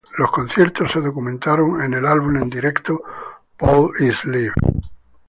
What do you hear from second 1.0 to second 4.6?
documentados en el álbum en directo "Paul is Live!